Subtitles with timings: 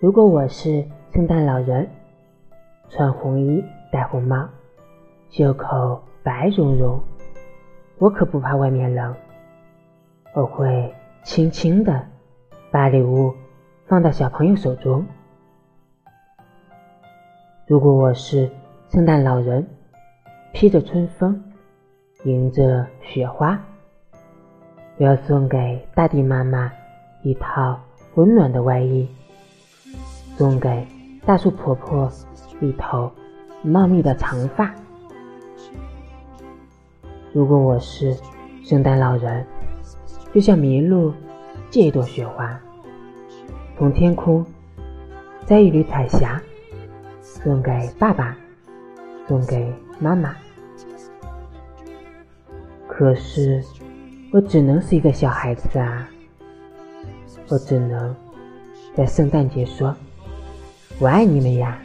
[0.00, 1.90] 如果我是圣诞老人，
[2.88, 4.48] 穿红衣戴红帽，
[5.28, 7.00] 袖口白茸茸，
[7.98, 9.12] 我可不怕外面冷，
[10.36, 12.00] 我会轻轻的
[12.70, 13.34] 把礼物
[13.88, 15.04] 放到小朋友手中。
[17.66, 18.48] 如果我是
[18.90, 19.66] 圣诞老人，
[20.52, 21.42] 披着春风，
[22.22, 23.60] 迎着雪花，
[24.98, 26.70] 我要送给大地妈妈
[27.24, 27.80] 一套
[28.14, 29.08] 温暖的外衣。
[30.38, 30.86] 送给
[31.26, 32.08] 大树婆婆
[32.60, 33.10] 一头
[33.60, 34.72] 茂密的长发。
[37.32, 38.16] 如果我是
[38.62, 39.44] 圣诞老人，
[40.32, 41.12] 就像麋鹿
[41.70, 42.56] 借一朵雪花，
[43.76, 44.46] 从天空
[45.44, 46.40] 摘一缕彩霞，
[47.20, 48.36] 送给爸爸，
[49.26, 50.36] 送给妈妈。
[52.86, 53.60] 可是
[54.32, 56.08] 我只能是一个小孩子啊，
[57.48, 58.14] 我只能
[58.94, 59.92] 在圣诞节说。
[61.00, 61.78] 我爱你们呀。